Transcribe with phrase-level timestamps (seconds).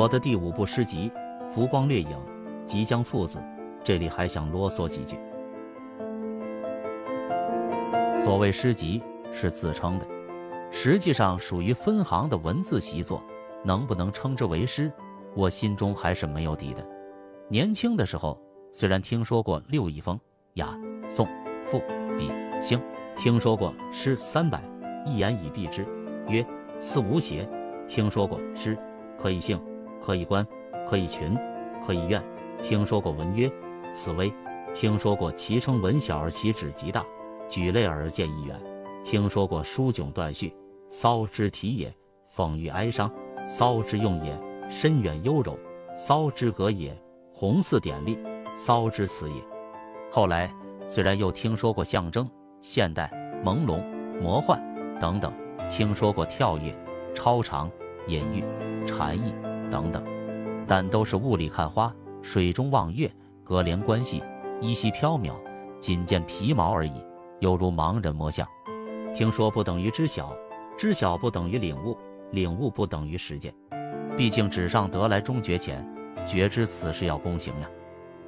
[0.00, 1.12] 我的第五部诗集
[1.46, 2.08] 《浮光掠影》
[2.64, 3.38] 即将附子，
[3.84, 5.18] 这里还想啰嗦几句。
[8.24, 10.06] 所谓诗集是自称的，
[10.70, 13.22] 实际上属于分行的文字习作，
[13.62, 14.90] 能不能称之为诗，
[15.36, 16.82] 我心中还是没有底的。
[17.46, 18.40] 年轻的时候，
[18.72, 20.18] 虽然听说过六艺风、
[20.54, 20.74] 雅、
[21.10, 21.28] 颂、
[21.66, 21.78] 赋、
[22.18, 22.80] 比、兴，
[23.18, 24.62] 听说过诗三百，
[25.04, 25.86] 一言以蔽之，
[26.26, 26.42] 曰
[26.78, 27.46] 四无邪；
[27.86, 28.74] 听说过诗
[29.20, 29.60] 可以兴，
[30.04, 30.46] 可以观，
[30.88, 31.36] 可以群，
[31.86, 32.20] 可以怨；
[32.62, 33.50] 听说过文曰
[33.92, 34.32] 此微；
[34.74, 37.04] 听说过其称文小而其指极大。
[37.48, 38.56] 举类而见一远，
[39.04, 40.54] 听说过书迥断续，
[40.88, 41.88] 骚之体也；
[42.32, 43.10] 讽喻哀伤，
[43.44, 44.32] 骚之用也；
[44.70, 45.58] 深远幽柔，
[45.94, 46.92] 骚之格也；
[47.34, 48.16] 宏似典丽，
[48.54, 49.34] 骚之词也。
[50.12, 50.48] 后来
[50.86, 52.28] 虽然又听说过象征、
[52.60, 53.10] 现代、
[53.44, 53.82] 朦胧、
[54.20, 54.60] 魔幻
[55.00, 55.32] 等等，
[55.70, 56.72] 听说过跳跃、
[57.12, 57.68] 超长、
[58.06, 58.44] 隐喻、
[58.86, 59.34] 禅意。
[59.70, 60.02] 等等，
[60.66, 63.10] 但都是雾里看花，水中望月，
[63.44, 64.22] 隔帘观戏，
[64.60, 65.32] 依稀缥缈，
[65.78, 66.92] 仅见皮毛而已。
[67.38, 68.46] 犹如盲人摸象，
[69.14, 70.36] 听说不等于知晓，
[70.76, 71.96] 知晓不等于领悟，
[72.32, 73.54] 领悟不等于实践。
[74.16, 75.86] 毕竟纸上得来终觉浅，
[76.26, 77.70] 觉知此事要躬行呀。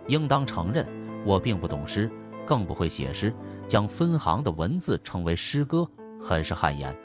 [0.06, 0.86] 应当承认，
[1.27, 2.11] 我并不懂诗，
[2.47, 3.34] 更不会写诗，
[3.69, 5.86] 将分行的文字称为诗歌，
[6.19, 6.97] 很是汗颜。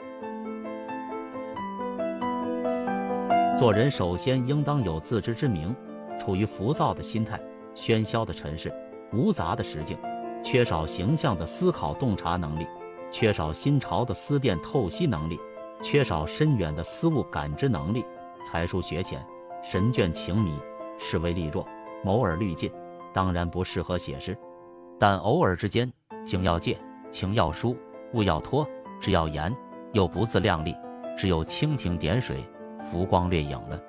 [3.58, 5.74] 做人首先应当有自知之明，
[6.16, 7.40] 处于浮躁的心态，
[7.74, 8.72] 喧嚣的尘世，
[9.12, 9.98] 无杂的实境。
[10.44, 12.64] 缺少形象的思考洞察能力，
[13.10, 15.36] 缺少新潮的思辨透析能力，
[15.82, 18.04] 缺少深远的思悟感知能力，
[18.46, 19.20] 才疏学浅，
[19.60, 20.56] 神倦情迷，
[20.96, 21.66] 视为力弱，
[22.04, 22.70] 谋而虑尽，
[23.12, 24.38] 当然不适合写诗。
[25.00, 25.92] 但偶尔之间，
[26.24, 26.78] 景要借，
[27.10, 27.76] 情要疏，
[28.14, 28.64] 物要托，
[29.00, 29.52] 只要言，
[29.92, 30.76] 又不自量力，
[31.16, 32.44] 只有蜻蜓点水，
[32.90, 33.80] 浮光掠影了。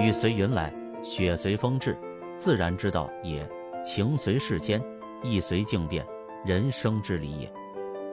[0.00, 0.72] 雨随云来，
[1.02, 1.96] 雪随风至。
[2.36, 3.48] 自然之道也，
[3.84, 4.80] 情随事迁，
[5.22, 6.06] 意随境变，
[6.44, 7.52] 人生之理也。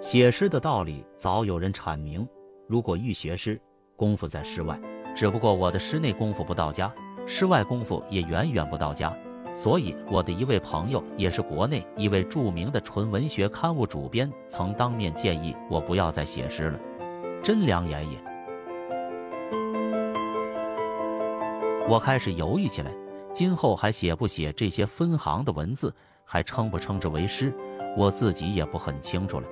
[0.01, 2.27] 写诗的道理早有人阐明。
[2.67, 3.59] 如果欲学诗，
[3.95, 4.79] 功夫在诗外。
[5.15, 6.91] 只不过我的诗内功夫不到家，
[7.27, 9.15] 诗外功夫也远远不到家。
[9.53, 16.79] 所以我的一位朋友，也是国内一位著名的纯文学刊物主编，曾当面建议我不要再写诗了。
[17.45, 18.17] 真良言也。
[21.87, 22.91] 我开始犹豫起来。
[23.35, 27.53] 今后还写不写这些分行的文字，还称不称之为诗，
[27.95, 29.47] 我自己也不很清楚了。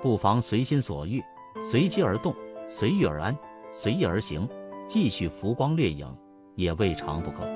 [0.00, 1.24] 不妨随心所欲，
[1.58, 2.32] 随机而动，
[2.68, 3.36] 随遇而安，
[3.72, 4.46] 随意而行，
[4.86, 6.06] 继续浮光掠影，
[6.54, 7.48] 也未尝不可。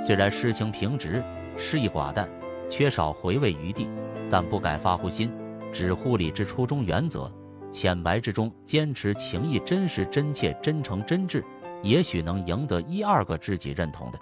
[0.00, 1.22] 虽然诗情平直，
[1.58, 2.26] 诗意寡淡，
[2.70, 3.86] 缺少回味余地，
[4.30, 5.30] 但不改发乎心，
[5.72, 7.30] 只乎理之初衷原则，
[7.72, 11.42] 浅白之中坚持情意真实真切真诚真挚，
[11.82, 14.18] 也许能赢得一二个知己认同的。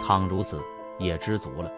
[0.00, 0.60] 倘如此，
[0.98, 1.70] 也知足了。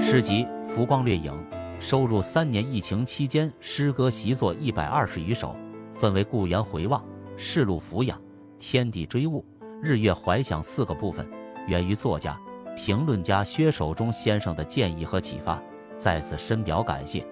[0.00, 1.32] 诗集《浮光掠影》
[1.80, 5.54] 收入三年疫情期间诗歌习作一百二十余首，
[5.94, 7.04] 分为故园回望、
[7.36, 8.20] 世路俯仰、
[8.58, 9.44] 天地追悟、
[9.82, 11.28] 日月怀想四个部分，
[11.66, 12.38] 源于作家、
[12.76, 15.60] 评论家薛守中先生的建议和启发，
[15.96, 17.24] 在此深表感谢。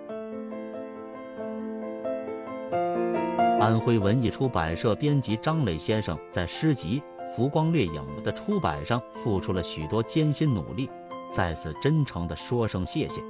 [3.69, 7.03] 安徽文艺出版社编辑张磊先生在诗集。
[7.37, 10.89] 浮光掠影的出版上付出了许多艰辛努力，
[11.31, 13.21] 在此真诚的说声谢谢。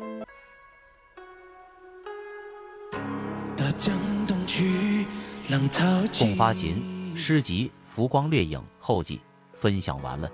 [6.20, 9.20] 共发琴诗集《浮光掠影》后记
[9.50, 10.30] 分享完了。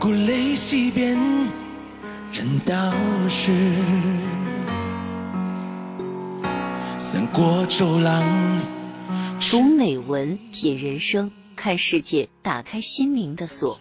[0.00, 1.18] 故垒西边，
[2.32, 2.74] 人道
[3.28, 3.52] 是。
[6.98, 8.24] 三国走廊，
[9.50, 13.78] 读美文，品人生，看世界，打开心灵的锁。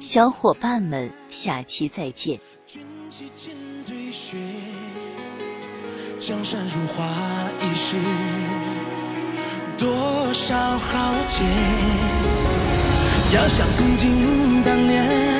[0.00, 2.40] 小伙伴们，下期再见。
[6.20, 7.06] 江山如画
[7.62, 7.96] 一世，
[9.78, 11.42] 多少豪杰，
[13.34, 15.33] 要想共敬当年，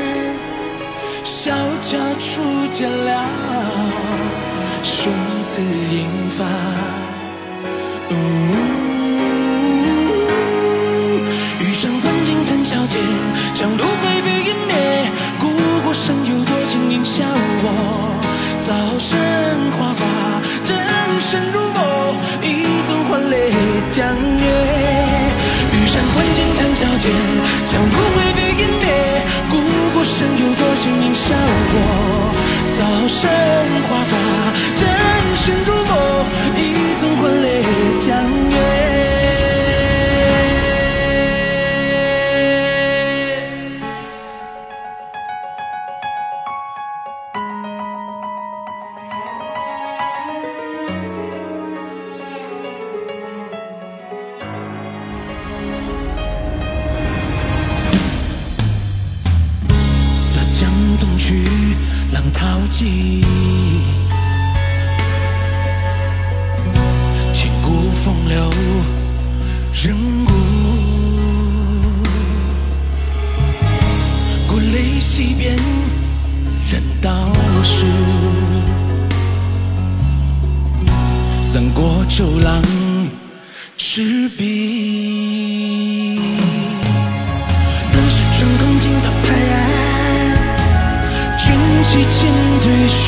[1.44, 1.52] 小
[1.82, 2.43] 脚初
[2.73, 3.23] 见了，
[4.82, 5.12] 雄
[5.46, 6.46] 姿英发。
[11.61, 12.99] 玉山观景谈笑间，
[13.52, 14.73] 将路灰飞烟灭。
[15.38, 15.50] 故
[15.85, 17.67] 国神有多情，应笑我。
[18.62, 20.02] 早生华发，
[31.26, 32.32] 叫我
[32.79, 33.44] 早生。
[82.14, 82.62] 国周郎
[83.76, 86.16] 赤壁。
[87.93, 89.58] 乱世春空惊涛拍岸，
[91.37, 91.44] 卷
[91.82, 92.14] 起千
[92.62, 93.02] 堆雪，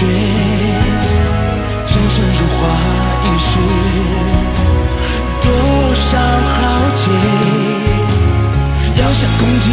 [1.87, 2.61] 前尘如花
[3.23, 3.49] 一世，
[5.41, 5.47] 多
[5.95, 6.59] 少豪
[6.97, 7.03] 杰，
[9.01, 9.65] 遥想共听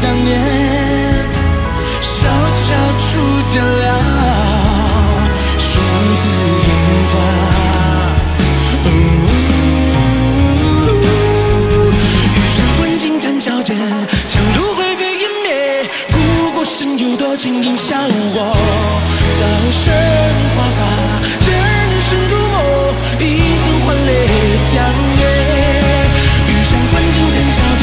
[0.00, 0.32] 当年，
[14.28, 15.46] 强如灰飞烟灭。
[16.12, 18.38] 故国神游多情，应笑我。
[19.38, 19.42] 早
[19.78, 19.84] 生
[20.54, 20.80] 华发，
[21.46, 21.48] 人
[22.08, 22.56] 生如梦，
[23.20, 23.22] 一
[23.62, 24.10] 尊还酹
[24.72, 24.74] 江
[25.18, 25.22] 月。
[26.48, 27.82] 玉山问金斩小姐，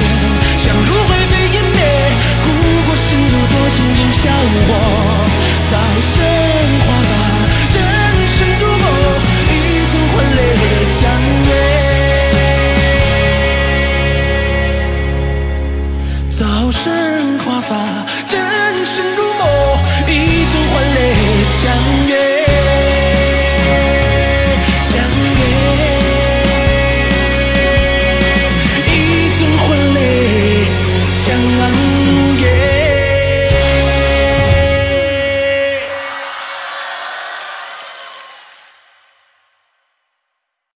[0.63, 1.79] 强如灰飞烟灭。
[2.43, 2.47] 故
[2.85, 4.23] 国神游多情，应笑
[4.67, 4.71] 我。